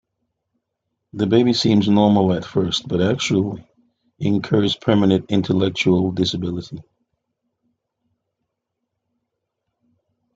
The 1.13 1.27
baby 1.27 1.53
seems 1.53 1.87
normal 1.87 2.33
at 2.33 2.43
first 2.43 2.87
but 2.87 3.03
actually 3.03 3.63
incurs 4.17 4.75
permanent 4.75 5.27
intellectual 5.29 6.11
disability. 6.11 6.81